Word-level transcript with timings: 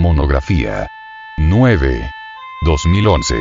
Monografía 0.00 0.88
9. 1.36 2.10
2011. 2.62 3.34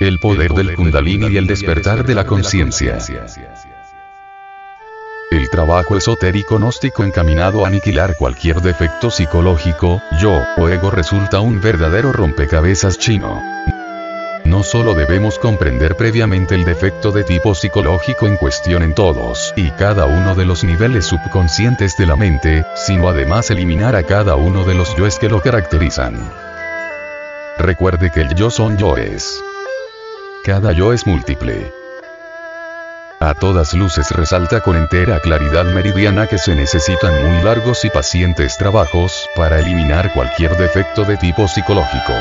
El 0.00 0.18
poder 0.18 0.52
del 0.52 0.74
Kundalini 0.74 1.28
y 1.28 1.38
el 1.38 1.46
despertar 1.46 2.04
de 2.04 2.14
la 2.14 2.26
conciencia. 2.26 2.98
El 5.30 5.48
trabajo 5.48 5.96
esotérico 5.96 6.58
gnóstico 6.58 7.02
encaminado 7.02 7.64
a 7.64 7.68
aniquilar 7.68 8.14
cualquier 8.18 8.60
defecto 8.60 9.10
psicológico, 9.10 10.02
yo, 10.20 10.38
o 10.58 10.68
ego 10.68 10.90
resulta 10.90 11.40
un 11.40 11.62
verdadero 11.62 12.12
rompecabezas 12.12 12.98
chino. 12.98 13.40
No 14.50 14.64
solo 14.64 14.94
debemos 14.94 15.38
comprender 15.38 15.94
previamente 15.94 16.56
el 16.56 16.64
defecto 16.64 17.12
de 17.12 17.22
tipo 17.22 17.54
psicológico 17.54 18.26
en 18.26 18.36
cuestión 18.36 18.82
en 18.82 18.96
todos 18.96 19.54
y 19.54 19.70
cada 19.70 20.06
uno 20.06 20.34
de 20.34 20.44
los 20.44 20.64
niveles 20.64 21.06
subconscientes 21.06 21.96
de 21.96 22.06
la 22.06 22.16
mente, 22.16 22.66
sino 22.74 23.08
además 23.08 23.48
eliminar 23.52 23.94
a 23.94 24.02
cada 24.02 24.34
uno 24.34 24.64
de 24.64 24.74
los 24.74 24.96
yoes 24.96 25.20
que 25.20 25.28
lo 25.28 25.40
caracterizan. 25.40 26.16
Recuerde 27.58 28.10
que 28.10 28.22
el 28.22 28.34
yo 28.34 28.50
son 28.50 28.76
yoes. 28.76 29.40
Cada 30.44 30.72
yo 30.72 30.92
es 30.92 31.06
múltiple. 31.06 31.72
A 33.20 33.34
todas 33.34 33.72
luces 33.72 34.10
resalta 34.10 34.62
con 34.62 34.74
entera 34.74 35.20
claridad 35.20 35.66
meridiana 35.66 36.26
que 36.26 36.38
se 36.38 36.56
necesitan 36.56 37.24
muy 37.24 37.44
largos 37.44 37.84
y 37.84 37.90
pacientes 37.90 38.58
trabajos 38.58 39.28
para 39.36 39.60
eliminar 39.60 40.12
cualquier 40.12 40.56
defecto 40.56 41.04
de 41.04 41.16
tipo 41.18 41.46
psicológico. 41.46 42.14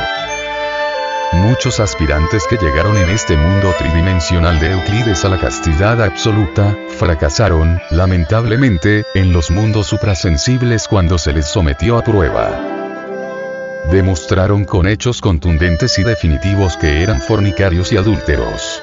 Muchos 1.34 1.80
aspirantes 1.80 2.48
que 2.48 2.58
llegaron 2.58 2.98
en 2.98 3.08
este 3.10 3.38
mundo 3.38 3.72
tridimensional 3.78 4.60
de 4.60 4.72
Euclides 4.72 5.24
a 5.26 5.30
la 5.30 5.38
castidad 5.38 6.02
absoluta, 6.02 6.76
fracasaron, 6.98 7.80
lamentablemente, 7.92 9.06
en 9.14 9.32
los 9.32 9.52
mundos 9.52 9.88
suprasensibles 9.88 10.88
cuando 10.88 11.20
se 11.20 11.32
les 11.32 11.46
sometió 11.46 12.00
a 12.00 12.04
prueba. 12.04 12.50
Demostraron 13.92 14.66
con 14.66 14.88
hechos 14.88 15.22
contundentes 15.22 16.00
y 16.00 16.04
definitivos 16.04 16.78
que 16.78 17.04
eran 17.04 17.22
fornicarios 17.22 17.92
y 17.92 17.98
adúlteros. 17.98 18.82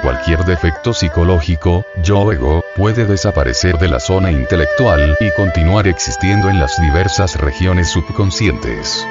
Cualquier 0.00 0.44
defecto 0.44 0.92
psicológico, 0.92 1.84
yo 2.04 2.30
ego, 2.30 2.64
puede 2.76 3.04
desaparecer 3.04 3.78
de 3.78 3.88
la 3.88 3.98
zona 3.98 4.30
intelectual 4.30 5.16
y 5.18 5.30
continuar 5.32 5.88
existiendo 5.88 6.50
en 6.50 6.60
las 6.60 6.80
diversas 6.80 7.34
regiones 7.36 7.88
subconscientes. 7.88 9.04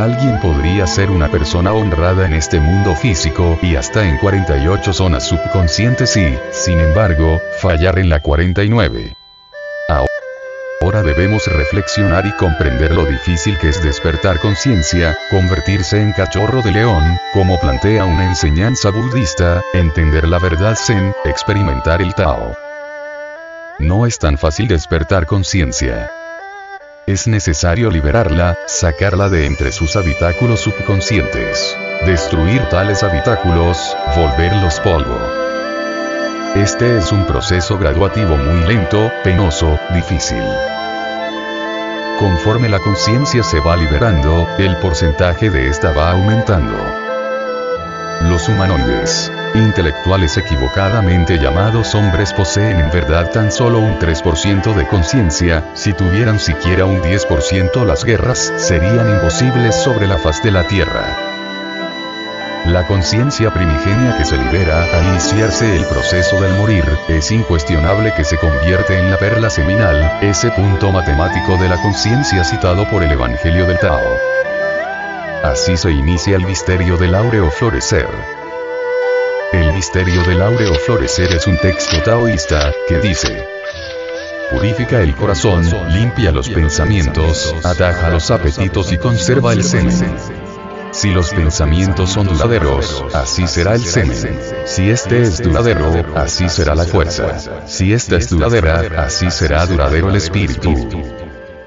Alguien 0.00 0.40
podría 0.40 0.86
ser 0.86 1.10
una 1.10 1.30
persona 1.30 1.74
honrada 1.74 2.24
en 2.24 2.32
este 2.32 2.58
mundo 2.58 2.96
físico 2.96 3.58
y 3.60 3.76
hasta 3.76 4.08
en 4.08 4.16
48 4.16 4.94
zonas 4.94 5.28
subconscientes 5.28 6.16
y, 6.16 6.38
sin 6.52 6.80
embargo, 6.80 7.38
fallar 7.60 7.98
en 7.98 8.08
la 8.08 8.20
49. 8.20 9.14
Ahora 10.80 11.02
debemos 11.02 11.46
reflexionar 11.48 12.24
y 12.24 12.34
comprender 12.36 12.92
lo 12.92 13.04
difícil 13.04 13.58
que 13.58 13.68
es 13.68 13.82
despertar 13.82 14.40
conciencia, 14.40 15.18
convertirse 15.30 16.00
en 16.00 16.12
cachorro 16.12 16.62
de 16.62 16.72
león, 16.72 17.18
como 17.34 17.60
plantea 17.60 18.06
una 18.06 18.24
enseñanza 18.24 18.88
budista, 18.88 19.62
entender 19.74 20.26
la 20.26 20.38
verdad 20.38 20.76
zen, 20.76 21.14
experimentar 21.26 22.00
el 22.00 22.14
Tao. 22.14 22.56
No 23.78 24.06
es 24.06 24.18
tan 24.18 24.38
fácil 24.38 24.66
despertar 24.66 25.26
conciencia. 25.26 26.10
Es 27.10 27.26
necesario 27.26 27.90
liberarla, 27.90 28.56
sacarla 28.68 29.28
de 29.28 29.44
entre 29.44 29.72
sus 29.72 29.96
habitáculos 29.96 30.60
subconscientes. 30.60 31.76
Destruir 32.06 32.62
tales 32.68 33.02
habitáculos, 33.02 33.96
volverlos 34.14 34.78
polvo. 34.78 35.18
Este 36.54 36.98
es 36.98 37.10
un 37.10 37.26
proceso 37.26 37.76
graduativo 37.78 38.36
muy 38.36 38.64
lento, 38.64 39.10
penoso, 39.24 39.76
difícil. 39.92 40.44
Conforme 42.20 42.68
la 42.68 42.78
conciencia 42.78 43.42
se 43.42 43.58
va 43.58 43.76
liberando, 43.76 44.46
el 44.60 44.76
porcentaje 44.76 45.50
de 45.50 45.66
esta 45.66 45.90
va 45.90 46.12
aumentando. 46.12 47.09
Los 48.20 48.48
humanoides, 48.48 49.32
intelectuales 49.54 50.36
equivocadamente 50.36 51.38
llamados 51.38 51.94
hombres 51.94 52.34
poseen 52.34 52.78
en 52.78 52.90
verdad 52.90 53.30
tan 53.30 53.50
solo 53.50 53.78
un 53.78 53.98
3% 53.98 54.74
de 54.74 54.86
conciencia, 54.86 55.64
si 55.74 55.94
tuvieran 55.94 56.38
siquiera 56.38 56.84
un 56.84 57.00
10% 57.00 57.84
las 57.84 58.04
guerras 58.04 58.52
serían 58.56 59.08
imposibles 59.08 59.74
sobre 59.74 60.06
la 60.06 60.18
faz 60.18 60.42
de 60.42 60.50
la 60.50 60.64
Tierra. 60.64 61.16
La 62.66 62.86
conciencia 62.86 63.50
primigenia 63.50 64.14
que 64.18 64.24
se 64.26 64.36
libera 64.36 64.82
al 64.82 65.06
iniciarse 65.08 65.74
el 65.74 65.86
proceso 65.86 66.38
del 66.42 66.52
morir, 66.58 66.84
es 67.08 67.30
incuestionable 67.30 68.12
que 68.14 68.24
se 68.24 68.36
convierte 68.36 68.98
en 68.98 69.10
la 69.10 69.16
perla 69.16 69.48
seminal, 69.48 70.18
ese 70.20 70.50
punto 70.50 70.92
matemático 70.92 71.56
de 71.56 71.70
la 71.70 71.80
conciencia 71.80 72.44
citado 72.44 72.88
por 72.90 73.02
el 73.02 73.12
Evangelio 73.12 73.66
del 73.66 73.78
Tao. 73.78 74.02
Así 75.42 75.76
se 75.76 75.90
inicia 75.90 76.36
el 76.36 76.44
misterio 76.44 76.98
del 76.98 77.14
áureo 77.14 77.50
florecer. 77.50 78.06
El 79.52 79.72
misterio 79.72 80.22
del 80.24 80.42
áureo 80.42 80.74
florecer 80.74 81.32
es 81.32 81.46
un 81.46 81.56
texto 81.56 81.96
taoísta, 82.02 82.72
que 82.86 82.98
dice, 82.98 83.46
Purifica 84.50 85.00
el 85.00 85.14
corazón, 85.14 85.64
limpia 85.92 86.30
los 86.30 86.50
pensamientos, 86.50 87.54
ataja 87.64 88.10
los 88.10 88.30
apetitos 88.30 88.92
y 88.92 88.98
conserva 88.98 89.54
el 89.54 89.64
semen. 89.64 90.14
Si 90.90 91.10
los 91.10 91.30
pensamientos 91.30 92.10
son 92.10 92.26
duraderos, 92.26 93.04
así 93.14 93.46
será 93.46 93.76
el 93.76 93.84
semen. 93.84 94.38
Si 94.66 94.90
este 94.90 95.22
es 95.22 95.42
duradero, 95.42 96.04
así 96.16 96.50
será 96.50 96.74
la 96.74 96.84
fuerza. 96.84 97.66
Si 97.66 97.94
esta 97.94 98.16
es 98.16 98.28
duradera, 98.28 99.04
así 99.04 99.30
será 99.30 99.64
duradero 99.66 100.10
el 100.10 100.16
espíritu. 100.16 100.74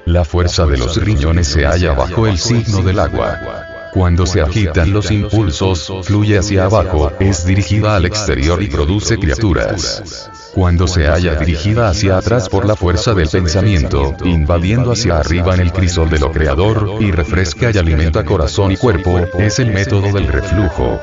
La 0.04 0.24
fuerza 0.24 0.66
de 0.66 0.76
los 0.76 1.02
riñones 1.02 1.48
se 1.48 1.64
halla 1.64 1.92
bajo 1.94 2.26
el 2.26 2.36
signo 2.38 2.82
del 2.82 2.98
agua. 2.98 3.63
Cuando 3.94 4.26
se 4.26 4.40
agitan 4.40 4.92
los 4.92 5.12
impulsos, 5.12 5.92
fluye 6.02 6.36
hacia 6.36 6.64
abajo, 6.64 7.12
es 7.20 7.46
dirigida 7.46 7.94
al 7.94 8.06
exterior 8.06 8.60
y 8.60 8.66
produce 8.66 9.16
criaturas. 9.18 10.28
Cuando 10.52 10.88
se 10.88 11.06
halla 11.06 11.36
dirigida 11.36 11.88
hacia 11.88 12.18
atrás 12.18 12.48
por 12.48 12.66
la 12.66 12.74
fuerza 12.74 13.14
del 13.14 13.28
pensamiento, 13.28 14.16
invadiendo 14.24 14.90
hacia 14.90 15.18
arriba 15.18 15.54
en 15.54 15.60
el 15.60 15.72
crisol 15.72 16.10
de 16.10 16.18
lo 16.18 16.32
creador, 16.32 16.96
y 16.98 17.12
refresca 17.12 17.70
y 17.72 17.78
alimenta 17.78 18.24
corazón 18.24 18.72
y 18.72 18.76
cuerpo, 18.76 19.16
es 19.38 19.60
el 19.60 19.72
método 19.72 20.12
del 20.12 20.26
reflujo. 20.26 21.00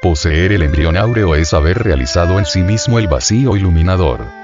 Poseer 0.00 0.52
el 0.52 0.62
embrión 0.62 0.96
áureo 0.96 1.34
es 1.34 1.52
haber 1.54 1.82
realizado 1.82 2.38
en 2.38 2.46
sí 2.46 2.62
mismo 2.62 3.00
el 3.00 3.08
vacío 3.08 3.56
iluminador. 3.56 4.41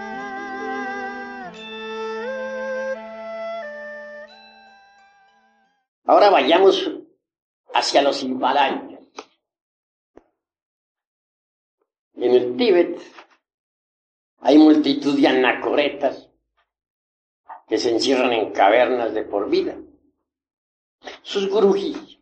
Ahora 6.08 6.30
vayamos 6.30 6.90
hacia 7.74 8.00
los 8.00 8.22
Himalayas. 8.22 8.98
En 12.14 12.30
el 12.34 12.56
Tíbet 12.56 12.98
hay 14.38 14.56
multitud 14.56 15.20
de 15.20 15.28
anacoretas 15.28 16.30
que 17.66 17.76
se 17.76 17.90
encierran 17.90 18.32
en 18.32 18.52
cavernas 18.52 19.12
de 19.12 19.22
por 19.24 19.50
vida. 19.50 19.76
Sus 21.20 21.46
gurujis 21.50 22.18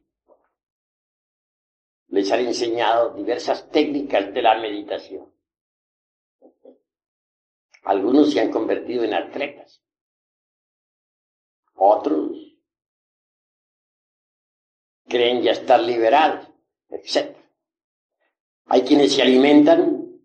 les 2.08 2.32
han 2.32 2.40
enseñado 2.40 3.14
diversas 3.14 3.70
técnicas 3.70 4.34
de 4.34 4.42
la 4.42 4.58
meditación. 4.58 5.32
Algunos 7.84 8.32
se 8.32 8.40
han 8.40 8.50
convertido 8.50 9.04
en 9.04 9.14
atletas. 9.14 9.80
Otros 11.76 12.45
creen 15.08 15.42
ya 15.42 15.52
estar 15.52 15.80
liberados, 15.80 16.48
etc. 16.90 17.36
Hay 18.66 18.82
quienes 18.82 19.14
se 19.14 19.22
alimentan 19.22 20.20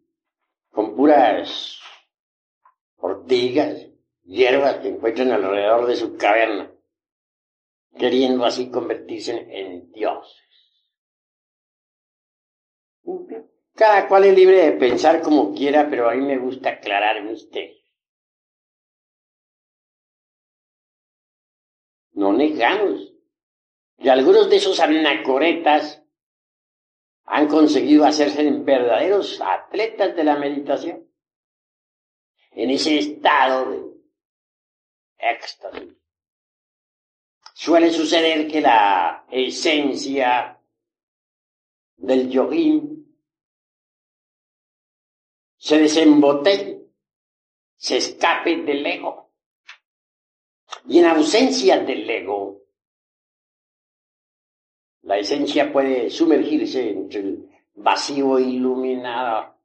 con 0.71 0.95
puras 0.95 1.79
ortigas, 2.97 3.87
hierbas 4.23 4.77
que 4.77 4.89
encuentran 4.89 5.31
alrededor 5.31 5.87
de 5.87 5.95
su 5.95 6.17
caverna, 6.17 6.71
queriendo 7.97 8.45
así 8.45 8.69
convertirse 8.69 9.47
en, 9.49 9.91
dioses. 9.91 10.37
Cada 13.73 14.07
cual 14.07 14.25
es 14.25 14.35
libre 14.35 14.57
de 14.65 14.71
pensar 14.73 15.21
como 15.21 15.53
quiera, 15.53 15.89
pero 15.89 16.09
a 16.09 16.13
mí 16.13 16.25
me 16.25 16.37
gusta 16.37 16.69
aclarar 16.69 17.23
misterios. 17.23 17.79
No 22.13 22.33
negamos 22.33 23.10
y 24.01 24.09
algunos 24.09 24.49
de 24.49 24.55
esos 24.55 24.79
anacoretas 24.79 26.03
han 27.25 27.47
conseguido 27.47 28.05
hacerse 28.05 28.49
verdaderos 28.49 29.39
atletas 29.41 30.15
de 30.15 30.23
la 30.23 30.37
meditación. 30.37 31.07
En 32.51 32.71
ese 32.71 32.97
estado 32.97 33.71
de 33.71 33.91
éxtasis. 35.17 35.95
Suele 37.53 37.93
suceder 37.93 38.47
que 38.47 38.59
la 38.59 39.25
esencia 39.29 40.59
del 41.97 42.29
yogín 42.29 43.15
se 45.57 45.77
desembotelle, 45.77 46.87
se 47.75 47.97
escape 47.97 48.63
del 48.63 48.83
ego 48.83 49.31
Y 50.87 50.99
en 50.99 51.05
ausencia 51.05 51.79
del 51.79 52.09
ego, 52.09 52.60
la 55.11 55.17
esencia 55.17 55.73
puede 55.73 56.09
sumergirse 56.09 56.89
entre 56.89 57.19
el 57.19 57.49
vacío 57.75 58.39
iluminado. 58.39 59.57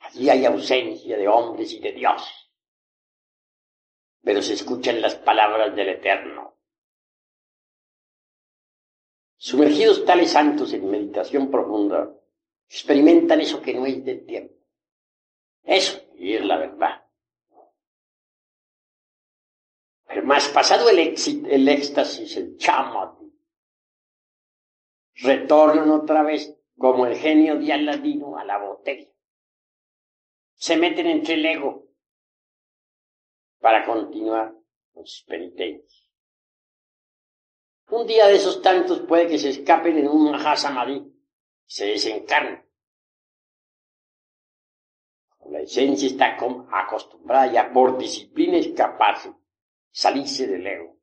Allí 0.00 0.28
hay 0.28 0.44
ausencia 0.44 1.16
de 1.16 1.26
hombres 1.26 1.72
y 1.72 1.80
de 1.80 1.92
Dios, 1.92 2.52
pero 4.22 4.42
se 4.42 4.52
escuchan 4.52 5.00
las 5.00 5.14
palabras 5.14 5.74
del 5.74 5.88
Eterno. 5.88 6.58
Sumergidos 9.38 10.04
tales 10.04 10.30
santos 10.30 10.74
en 10.74 10.90
meditación 10.90 11.50
profunda, 11.50 12.14
experimentan 12.68 13.40
eso 13.40 13.62
que 13.62 13.72
no 13.72 13.86
es 13.86 14.04
del 14.04 14.26
tiempo. 14.26 14.56
Eso, 15.62 16.02
y 16.18 16.34
es 16.34 16.44
la 16.44 16.58
verdad. 16.58 17.03
Más 20.22 20.48
pasado 20.48 20.88
el, 20.88 20.98
el 20.98 21.68
éxtasis, 21.68 22.36
el 22.36 22.56
chama, 22.56 23.18
retornan 25.16 25.90
otra 25.90 26.22
vez 26.22 26.56
como 26.76 27.06
el 27.06 27.16
genio 27.16 27.58
de 27.58 27.72
Aladino 27.72 28.36
a 28.36 28.44
la 28.44 28.58
botella. 28.58 29.08
Se 30.54 30.76
meten 30.76 31.06
entre 31.06 31.34
el 31.34 31.46
ego 31.46 31.88
para 33.60 33.84
continuar 33.84 34.54
con 34.92 35.06
sus 35.06 35.24
penitencias. 35.24 36.10
Un 37.90 38.06
día 38.06 38.26
de 38.26 38.36
esos 38.36 38.62
tantos 38.62 39.00
puede 39.00 39.26
que 39.26 39.38
se 39.38 39.50
escapen 39.50 39.98
en 39.98 40.08
un 40.08 40.30
Mahasamadhi, 40.30 41.04
se 41.66 41.86
desencarnen. 41.86 42.64
La 45.46 45.60
esencia 45.60 46.08
está 46.08 46.36
acostumbrada 46.70 47.52
ya 47.52 47.72
por 47.72 47.98
disciplina 47.98 48.56
escaparse, 48.56 49.34
salirse 49.94 50.48
del 50.48 50.66
ego. 50.66 50.98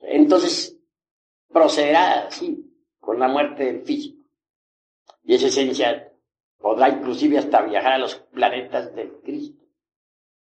Entonces 0.00 0.78
procederá 1.48 2.26
así, 2.26 2.64
con 2.98 3.18
la 3.18 3.28
muerte 3.28 3.64
del 3.64 3.82
físico. 3.82 4.24
Y 5.22 5.34
esa 5.34 5.48
esencia 5.48 6.12
podrá 6.58 6.88
inclusive 6.88 7.38
hasta 7.38 7.62
viajar 7.62 7.92
a 7.92 7.98
los 7.98 8.14
planetas 8.14 8.94
del 8.94 9.20
Cristo. 9.20 9.62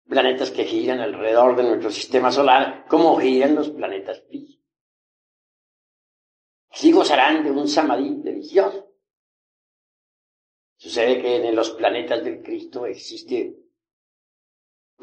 Planetas 0.08 0.50
que 0.50 0.64
giran 0.64 1.00
alrededor 1.00 1.56
de 1.56 1.62
nuestro 1.62 1.90
sistema 1.90 2.32
solar, 2.32 2.86
como 2.88 3.18
giran 3.18 3.54
los 3.54 3.70
planetas 3.70 4.22
físicos. 4.28 4.66
Así 6.70 6.90
gozarán 6.90 7.44
de 7.44 7.52
un 7.52 7.68
samadhi 7.68 8.16
delicioso. 8.16 8.90
Sucede 10.76 11.22
que 11.22 11.36
en 11.36 11.54
los 11.54 11.70
planetas 11.70 12.24
del 12.24 12.42
Cristo 12.42 12.86
existe 12.86 13.61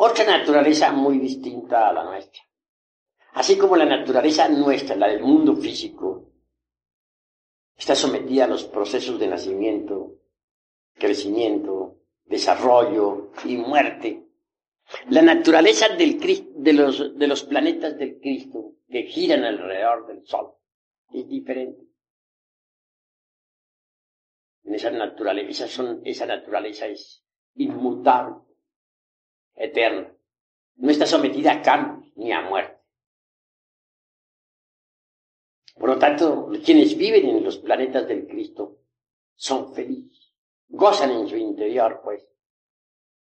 otra 0.02 0.26
naturaleza 0.26 0.94
muy 0.94 1.20
distinta 1.20 1.90
a 1.90 1.94
la 1.94 2.06
nuestra. 2.06 2.42
Así 3.34 3.58
como 3.58 3.76
la 3.76 3.86
naturaleza 3.86 4.48
nuestra, 4.48 4.96
la 4.96 5.08
del 5.08 5.22
mundo 5.22 5.56
físico, 5.58 6.32
está 7.78 7.96
sometida 7.96 8.46
a 8.46 8.48
los 8.48 8.64
procesos 8.64 9.20
de 9.20 9.28
nacimiento, 9.28 10.16
crecimiento, 10.94 11.98
desarrollo 12.24 13.32
y 13.44 13.58
muerte. 13.58 14.26
La 15.10 15.22
naturaleza 15.22 15.90
de, 15.90 16.74
los, 16.74 17.44
planetas 17.44 17.98
del 17.98 18.20
Cristo 18.22 18.76
que 18.90 19.04
giran 19.04 19.44
alrededor 19.44 20.08
del 20.08 20.26
Sol 20.26 20.54
es 21.12 21.28
diferente. 21.28 21.84
En 24.64 24.76
esa 24.76 24.92
naturaleza, 24.92 25.66
esa 26.06 26.26
naturaleza 26.26 26.88
es 26.88 27.22
inmutable, 27.56 28.49
eterna. 29.60 30.12
No 30.78 30.90
está 30.90 31.06
sometida 31.06 31.52
a 31.52 31.62
cambios 31.62 32.12
ni 32.16 32.32
a 32.32 32.42
muerte. 32.42 32.80
Por 35.76 35.90
lo 35.90 36.00
tanto, 36.00 36.50
quienes 36.64 36.98
viven 36.98 37.28
en 37.28 37.44
los 37.44 37.58
planetas 37.58 38.08
del 38.08 38.28
Cristo 38.28 38.80
son 39.36 39.74
felices, 39.74 40.34
gozan 40.68 41.12
en 41.12 41.28
su 41.28 41.38
interior, 41.38 42.02
pues, 42.04 42.28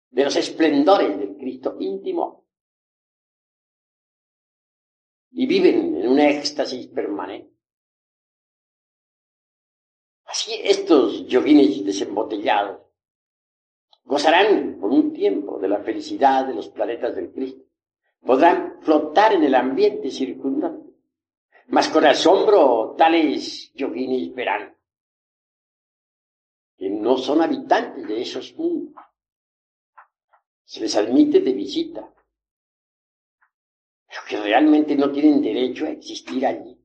de 0.09 0.23
los 0.23 0.35
esplendores 0.35 1.17
del 1.17 1.35
Cristo 1.35 1.75
íntimo 1.79 2.45
y 5.31 5.45
viven 5.47 5.97
en 5.97 6.07
un 6.07 6.19
éxtasis 6.19 6.87
permanente. 6.87 7.53
Así 10.25 10.53
estos 10.63 11.27
yoguines 11.27 11.83
desembotellados 11.83 12.84
gozarán 14.05 14.77
por 14.79 14.91
un 14.91 15.11
tiempo 15.11 15.59
de 15.59 15.67
la 15.67 15.79
felicidad 15.79 16.45
de 16.45 16.53
los 16.53 16.69
planetas 16.69 17.15
del 17.15 17.31
Cristo. 17.31 17.63
Podrán 18.21 18.77
flotar 18.81 19.33
en 19.33 19.43
el 19.43 19.53
ambiente 19.53 20.09
circundante 20.09 20.85
mas 21.67 21.89
con 21.89 22.05
asombro 22.05 22.95
tales 22.97 23.71
yoguinis 23.73 24.33
verán 24.33 24.75
que 26.77 26.89
no 26.89 27.17
son 27.17 27.41
habitantes 27.41 28.05
de 28.05 28.21
esos 28.21 28.53
mundos. 28.55 29.01
Se 30.65 30.81
les 30.81 30.93
admite 30.97 31.39
de 31.39 31.53
visita, 31.53 32.13
pero 34.07 34.21
que 34.27 34.41
realmente 34.41 34.93
no 34.95 35.09
tienen 35.09 35.41
derecho 35.41 35.85
a 35.85 35.91
existir 35.91 36.45
allí. 36.45 36.77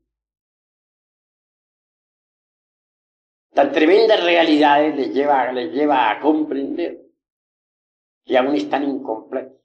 Tan 3.52 3.73
tremendas 3.73 4.23
realidades 4.23 4.94
les 4.94 5.12
lleva, 5.12 5.50
les 5.50 5.73
lleva 5.73 6.11
a 6.11 6.20
comprender 6.20 7.09
que 8.25 8.38
aún 8.38 8.55
están 8.55 8.84
incompletos, 8.84 9.61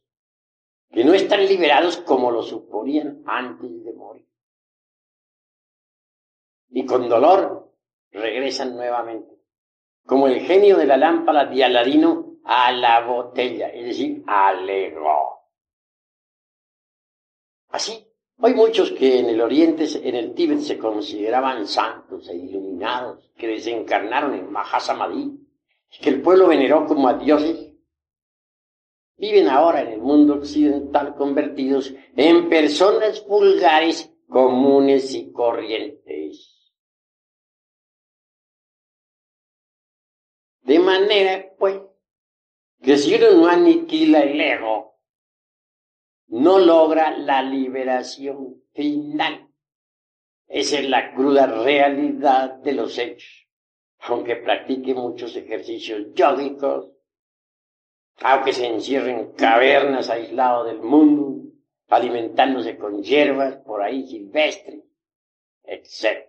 que 0.91 1.03
no 1.03 1.13
están 1.13 1.45
liberados 1.45 1.97
como 1.97 2.31
lo 2.31 2.41
suponían 2.41 3.23
antes 3.25 3.83
de 3.83 3.93
morir 3.93 4.25
y 6.75 6.85
con 6.85 7.07
dolor 7.07 7.71
regresan 8.11 8.75
nuevamente, 8.75 9.33
como 10.05 10.27
el 10.27 10.41
genio 10.41 10.75
de 10.75 10.85
la 10.85 10.97
lámpara 10.97 11.45
de 11.45 11.63
Aladino 11.63 12.39
a 12.43 12.69
la 12.73 12.99
botella, 12.99 13.69
es 13.69 13.85
decir, 13.85 14.23
al 14.27 14.69
ego. 14.69 15.39
Así, 17.69 18.05
hay 18.39 18.53
muchos 18.53 18.91
que 18.91 19.19
en 19.19 19.29
el 19.29 19.39
Oriente, 19.39 19.85
en 20.03 20.15
el 20.15 20.33
Tíbet, 20.33 20.59
se 20.59 20.77
consideraban 20.77 21.65
santos 21.65 22.27
e 22.27 22.35
iluminados, 22.35 23.31
que 23.37 23.47
desencarnaron 23.47 24.33
en 24.33 24.51
Mahasamadhi, 24.51 25.31
que 26.01 26.09
el 26.09 26.21
pueblo 26.21 26.47
veneró 26.47 26.85
como 26.85 27.07
a 27.07 27.13
dioses, 27.13 27.64
viven 29.17 29.47
ahora 29.47 29.81
en 29.81 29.87
el 29.89 30.01
mundo 30.01 30.35
occidental 30.35 31.15
convertidos 31.15 31.93
en 32.15 32.49
personas 32.49 33.25
vulgares, 33.25 34.11
comunes 34.27 35.13
y 35.13 35.31
corrientes. 35.31 36.51
De 40.61 40.79
manera, 40.79 41.53
pues, 41.57 41.79
que 42.81 42.97
si 42.97 43.15
uno 43.15 43.31
no 43.31 43.47
aniquila 43.47 44.21
el 44.21 44.41
ego, 44.41 44.99
no 46.27 46.59
logra 46.59 47.15
la 47.17 47.43
liberación 47.43 48.63
final. 48.73 49.47
Esa 50.47 50.79
es 50.79 50.89
la 50.89 51.13
cruda 51.13 51.45
realidad 51.45 52.55
de 52.55 52.73
los 52.73 52.97
hechos. 52.97 53.47
Aunque 53.99 54.35
practique 54.35 54.93
muchos 54.93 55.35
ejercicios 55.35 56.13
yógicos, 56.13 56.94
aunque 58.21 58.53
se 58.53 58.67
encierre 58.67 59.11
en 59.11 59.31
cavernas 59.33 60.09
aisladas 60.09 60.67
del 60.67 60.81
mundo, 60.81 61.51
alimentándose 61.89 62.77
con 62.77 63.03
hierbas 63.03 63.57
por 63.65 63.81
ahí 63.81 64.07
silvestres, 64.07 64.81
etc. 65.63 66.25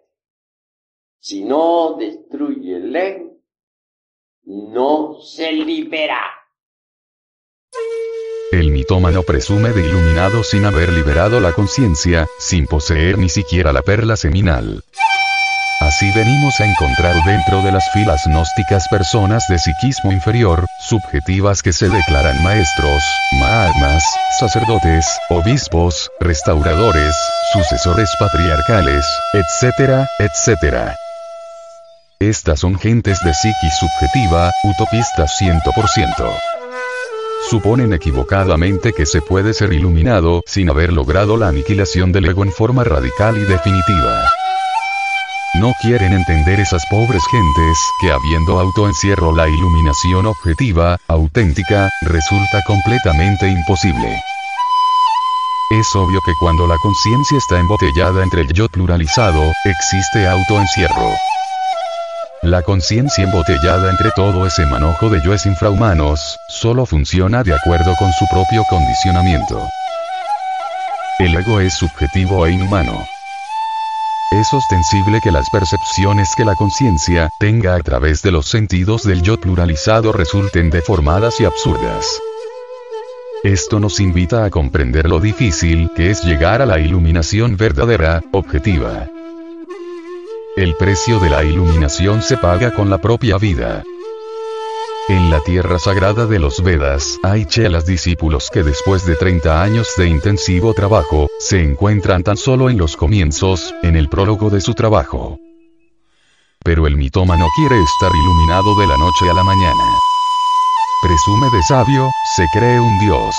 Si 1.18 1.44
no 1.44 1.96
destruye 1.98 2.76
el 2.76 2.94
ego, 2.94 3.36
no 4.44 5.20
se 5.20 5.52
libera. 5.52 6.20
El 8.52 8.70
mitómano 8.70 9.22
presume 9.22 9.70
de 9.70 9.86
iluminado 9.86 10.44
sin 10.44 10.64
haber 10.64 10.92
liberado 10.92 11.40
la 11.40 11.52
conciencia, 11.52 12.28
sin 12.38 12.66
poseer 12.66 13.18
ni 13.18 13.28
siquiera 13.28 13.72
la 13.72 13.82
perla 13.82 14.16
seminal. 14.16 14.84
Así 15.80 16.10
venimos 16.12 16.58
a 16.58 16.64
encontrar 16.64 17.14
dentro 17.26 17.62
de 17.62 17.70
las 17.70 17.84
filas 17.90 18.22
gnósticas 18.26 18.88
personas 18.88 19.46
de 19.48 19.58
psiquismo 19.58 20.10
inferior, 20.10 20.66
subjetivas 20.80 21.62
que 21.62 21.74
se 21.74 21.90
declaran 21.90 22.42
maestros, 22.42 23.02
mahatmas, 23.38 24.02
sacerdotes, 24.40 25.06
obispos, 25.28 26.10
restauradores, 26.18 27.14
sucesores 27.52 28.08
patriarcales, 28.18 29.04
etcétera, 29.34 30.08
etcétera. 30.18 30.96
Estas 32.20 32.60
son 32.60 32.78
gentes 32.78 33.18
de 33.22 33.34
psiquis 33.34 33.74
subjetiva, 33.78 34.50
utopistas 34.64 35.30
100%. 35.38 36.38
Suponen 37.50 37.92
equivocadamente 37.92 38.94
que 38.94 39.04
se 39.04 39.20
puede 39.20 39.52
ser 39.52 39.74
iluminado 39.74 40.42
sin 40.46 40.70
haber 40.70 40.94
logrado 40.94 41.36
la 41.36 41.48
aniquilación 41.48 42.12
del 42.12 42.24
ego 42.24 42.44
en 42.44 42.50
forma 42.50 42.82
radical 42.82 43.36
y 43.36 43.42
definitiva. 43.42 44.24
No 45.60 45.72
quieren 45.80 46.12
entender 46.12 46.60
esas 46.60 46.84
pobres 46.86 47.22
gentes 47.30 47.78
que 48.00 48.12
habiendo 48.12 48.58
autoencierro 48.58 49.34
la 49.34 49.48
iluminación 49.48 50.26
objetiva, 50.26 50.98
auténtica, 51.08 51.88
resulta 52.02 52.62
completamente 52.66 53.48
imposible. 53.48 54.20
Es 55.70 55.96
obvio 55.96 56.20
que 56.24 56.32
cuando 56.38 56.66
la 56.66 56.78
conciencia 56.78 57.38
está 57.38 57.58
embotellada 57.58 58.22
entre 58.22 58.42
el 58.42 58.52
yo 58.52 58.68
pluralizado, 58.68 59.52
existe 59.64 60.26
autoencierro. 60.26 61.10
La 62.42 62.62
conciencia 62.62 63.24
embotellada 63.24 63.90
entre 63.90 64.10
todo 64.14 64.46
ese 64.46 64.64
manojo 64.66 65.08
de 65.08 65.20
yoes 65.24 65.46
infrahumanos, 65.46 66.38
solo 66.48 66.86
funciona 66.86 67.42
de 67.42 67.54
acuerdo 67.54 67.94
con 67.98 68.12
su 68.12 68.26
propio 68.28 68.62
condicionamiento. 68.68 69.68
El 71.18 71.34
ego 71.34 71.60
es 71.60 71.74
subjetivo 71.74 72.46
e 72.46 72.52
inhumano. 72.52 73.15
Es 74.46 74.54
ostensible 74.54 75.20
que 75.20 75.32
las 75.32 75.50
percepciones 75.50 76.36
que 76.36 76.44
la 76.44 76.54
conciencia 76.54 77.30
tenga 77.40 77.74
a 77.74 77.80
través 77.80 78.22
de 78.22 78.30
los 78.30 78.46
sentidos 78.46 79.02
del 79.02 79.22
yo 79.22 79.40
pluralizado 79.40 80.12
resulten 80.12 80.70
deformadas 80.70 81.40
y 81.40 81.44
absurdas. 81.44 82.06
Esto 83.42 83.80
nos 83.80 83.98
invita 83.98 84.44
a 84.44 84.50
comprender 84.50 85.08
lo 85.08 85.18
difícil 85.18 85.90
que 85.96 86.12
es 86.12 86.22
llegar 86.22 86.62
a 86.62 86.66
la 86.66 86.78
iluminación 86.78 87.56
verdadera, 87.56 88.22
objetiva. 88.30 89.08
El 90.56 90.76
precio 90.76 91.18
de 91.18 91.30
la 91.30 91.42
iluminación 91.42 92.22
se 92.22 92.36
paga 92.36 92.72
con 92.72 92.88
la 92.88 92.98
propia 92.98 93.38
vida. 93.38 93.82
En 95.08 95.30
la 95.30 95.38
tierra 95.38 95.78
sagrada 95.78 96.26
de 96.26 96.40
los 96.40 96.64
Vedas, 96.64 97.20
hay 97.22 97.44
chelas 97.44 97.86
discípulos 97.86 98.50
que 98.52 98.64
después 98.64 99.06
de 99.06 99.14
30 99.14 99.62
años 99.62 99.86
de 99.96 100.08
intensivo 100.08 100.74
trabajo, 100.74 101.28
se 101.38 101.62
encuentran 101.62 102.24
tan 102.24 102.36
solo 102.36 102.70
en 102.70 102.76
los 102.76 102.96
comienzos, 102.96 103.72
en 103.84 103.94
el 103.94 104.08
prólogo 104.08 104.50
de 104.50 104.60
su 104.60 104.74
trabajo. 104.74 105.38
Pero 106.64 106.88
el 106.88 106.96
mitómano 106.96 107.46
quiere 107.54 107.80
estar 107.80 108.10
iluminado 108.16 108.76
de 108.80 108.86
la 108.88 108.96
noche 108.96 109.30
a 109.30 109.34
la 109.34 109.44
mañana. 109.44 109.84
Presume 111.02 111.46
de 111.56 111.62
sabio, 111.62 112.10
se 112.34 112.44
cree 112.52 112.80
un 112.80 112.98
dios. 112.98 113.36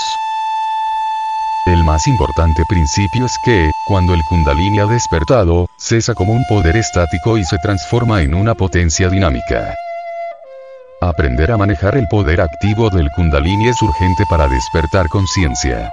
El 1.66 1.84
más 1.84 2.06
importante 2.06 2.62
principio 2.66 3.26
es 3.26 3.36
que, 3.44 3.70
cuando 3.86 4.14
el 4.14 4.22
kundalini 4.24 4.78
ha 4.78 4.86
despertado, 4.86 5.68
cesa 5.76 6.14
como 6.14 6.32
un 6.32 6.44
poder 6.48 6.78
estático 6.78 7.36
y 7.36 7.44
se 7.44 7.58
transforma 7.58 8.22
en 8.22 8.32
una 8.32 8.54
potencia 8.54 9.10
dinámica. 9.10 9.74
Aprender 11.00 11.52
a 11.52 11.56
manejar 11.56 11.96
el 11.96 12.08
poder 12.08 12.40
activo 12.40 12.90
del 12.90 13.08
kundalini 13.12 13.68
es 13.68 13.80
urgente 13.80 14.24
para 14.28 14.48
despertar 14.48 15.08
conciencia. 15.08 15.92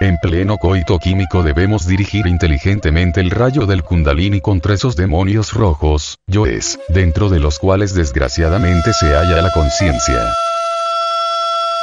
En 0.00 0.16
pleno 0.16 0.56
coito 0.56 0.98
químico 0.98 1.42
debemos 1.42 1.86
dirigir 1.86 2.26
inteligentemente 2.26 3.20
el 3.20 3.30
rayo 3.30 3.66
del 3.66 3.82
kundalini 3.82 4.40
contra 4.40 4.72
esos 4.72 4.96
demonios 4.96 5.52
rojos, 5.52 6.18
yoes, 6.26 6.78
dentro 6.88 7.28
de 7.28 7.40
los 7.40 7.58
cuales 7.58 7.94
desgraciadamente 7.94 8.94
se 8.94 9.14
halla 9.14 9.42
la 9.42 9.50
conciencia. 9.50 10.32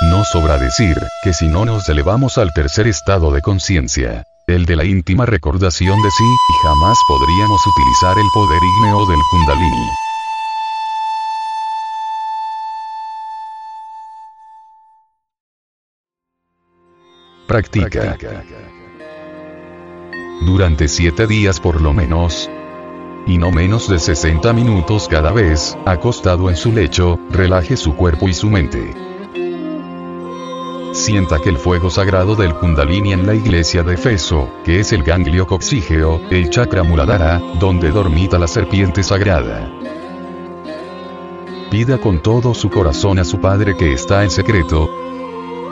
No 0.09 0.23
sobra 0.23 0.57
decir, 0.57 0.97
que 1.23 1.33
si 1.33 1.47
no 1.47 1.65
nos 1.65 1.87
elevamos 1.87 2.39
al 2.39 2.51
tercer 2.51 2.87
estado 2.87 3.31
de 3.31 3.41
conciencia, 3.41 4.23
el 4.47 4.65
de 4.65 4.75
la 4.75 4.85
íntima 4.85 5.27
recordación 5.27 6.01
de 6.01 6.09
sí, 6.09 6.35
jamás 6.63 6.97
podríamos 7.07 7.61
utilizar 7.67 8.17
el 8.17 8.27
poder 8.33 8.59
ígneo 8.63 9.05
del 9.05 9.19
kundalini. 9.29 10.10
Practica. 17.51 18.17
Durante 20.45 20.87
siete 20.87 21.27
días 21.27 21.59
por 21.59 21.81
lo 21.81 21.91
menos, 21.91 22.49
y 23.27 23.37
no 23.37 23.51
menos 23.51 23.89
de 23.89 23.99
60 23.99 24.53
minutos 24.53 25.09
cada 25.09 25.33
vez, 25.33 25.77
acostado 25.85 26.49
en 26.49 26.55
su 26.55 26.71
lecho, 26.71 27.19
relaje 27.29 27.75
su 27.75 27.93
cuerpo 27.93 28.29
y 28.29 28.33
su 28.33 28.49
mente. 28.49 28.93
Sienta 30.93 31.39
que 31.39 31.49
el 31.49 31.57
fuego 31.57 31.89
sagrado 31.89 32.37
del 32.37 32.55
Kundalini 32.55 33.11
en 33.11 33.27
la 33.27 33.35
iglesia 33.35 33.83
de 33.83 33.97
Feso, 33.97 34.49
que 34.63 34.79
es 34.79 34.93
el 34.93 35.03
ganglio 35.03 35.45
coxígeo, 35.45 36.21
el 36.29 36.49
chakra 36.51 36.83
muladhara, 36.83 37.41
donde 37.59 37.91
dormita 37.91 38.39
la 38.39 38.47
serpiente 38.47 39.03
sagrada. 39.03 39.69
Pida 41.69 41.97
con 41.97 42.21
todo 42.21 42.53
su 42.53 42.69
corazón 42.69 43.19
a 43.19 43.25
su 43.25 43.41
Padre 43.41 43.75
que 43.75 43.91
está 43.91 44.23
en 44.23 44.29
secreto, 44.29 45.00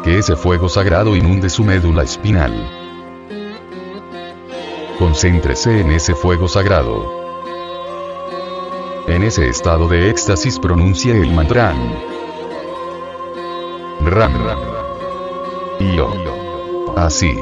que 0.03 0.17
ese 0.17 0.35
fuego 0.35 0.69
sagrado 0.69 1.15
inunde 1.15 1.49
su 1.49 1.63
médula 1.63 2.03
espinal. 2.03 2.53
Concéntrese 4.97 5.81
en 5.81 5.91
ese 5.91 6.13
fuego 6.15 6.47
sagrado. 6.47 7.19
En 9.07 9.23
ese 9.23 9.47
estado 9.47 9.87
de 9.87 10.09
éxtasis 10.09 10.59
pronuncia 10.59 11.15
el 11.15 11.31
mantra. 11.31 11.73
Ram. 14.01 14.33
Yo. 15.95 16.93
Así. 16.95 17.33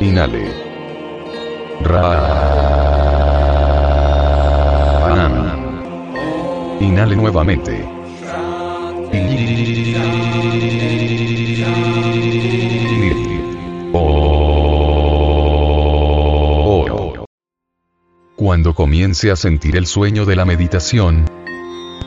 Inhale. 0.00 0.52
Ram. 1.82 2.48
Inhale 6.80 7.16
nuevamente. 7.16 7.98
Cuando 18.48 18.72
comience 18.72 19.30
a 19.30 19.36
sentir 19.36 19.76
el 19.76 19.86
sueño 19.86 20.24
de 20.24 20.34
la 20.34 20.46
meditación, 20.46 21.26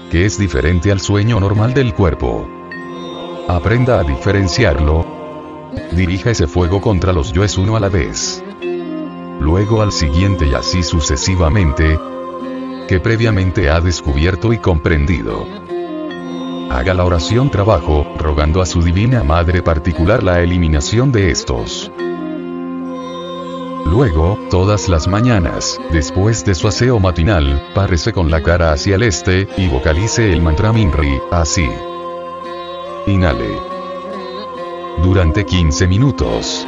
que 0.09 0.25
es 0.25 0.39
diferente 0.39 0.91
al 0.91 0.99
sueño 0.99 1.39
normal 1.39 1.75
del 1.75 1.93
cuerpo, 1.93 2.49
aprenda 3.47 3.99
a 3.99 4.03
diferenciarlo. 4.03 5.05
Dirija 5.91 6.31
ese 6.31 6.47
fuego 6.47 6.81
contra 6.81 7.13
los 7.13 7.31
yoes 7.31 7.59
uno 7.59 7.75
a 7.75 7.79
la 7.79 7.89
vez. 7.89 8.43
Luego 9.39 9.83
al 9.83 9.91
siguiente 9.91 10.47
y 10.47 10.55
así 10.55 10.81
sucesivamente, 10.81 11.99
que 12.87 12.99
previamente 12.99 13.69
ha 13.69 13.79
descubierto 13.79 14.51
y 14.51 14.57
comprendido. 14.57 15.45
Haga 16.71 16.95
la 16.95 17.05
oración 17.05 17.51
trabajo, 17.51 18.15
rogando 18.17 18.63
a 18.63 18.65
su 18.65 18.81
Divina 18.81 19.23
Madre 19.23 19.61
particular 19.61 20.23
la 20.23 20.41
eliminación 20.41 21.11
de 21.11 21.29
estos. 21.29 21.91
Luego, 23.85 24.37
todas 24.49 24.87
las 24.87 25.07
mañanas, 25.07 25.79
después 25.91 26.45
de 26.45 26.55
su 26.55 26.67
aseo 26.67 26.99
matinal, 26.99 27.61
párese 27.73 28.13
con 28.13 28.31
la 28.31 28.41
cara 28.41 28.71
hacia 28.71 28.95
el 28.95 29.03
este, 29.03 29.47
y 29.57 29.67
vocalice 29.67 30.31
el 30.31 30.41
mantra 30.41 30.71
Minri, 30.71 31.19
así. 31.31 31.69
Inhale. 33.07 33.57
Durante 35.03 35.45
15 35.45 35.87
minutos. 35.87 36.67